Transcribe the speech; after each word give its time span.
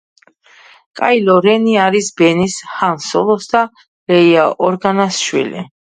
კაილო 1.01 1.35
რენი 1.45 1.75
არის 1.83 2.09
ბენის, 2.21 2.55
ჰან 2.79 2.97
სოლოს 3.09 3.47
და 3.53 3.61
ლეია 4.15 4.47
ორგანას 4.71 5.21
შვილი. 5.27 5.63